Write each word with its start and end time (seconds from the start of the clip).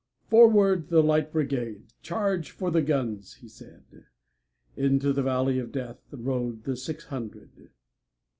"Forward, 0.31 0.89
the 0.89 1.03
Light 1.03 1.31
Brigade! 1.31 1.83
Charge 2.01 2.49
for 2.49 2.71
the 2.71 2.81
guns!" 2.81 3.35
he 3.35 3.47
said:Into 3.47 5.13
the 5.13 5.21
valley 5.21 5.59
of 5.59 5.71
DeathRode 5.71 6.63
the 6.63 6.75
six 6.75 7.05
hundred. 7.05 7.69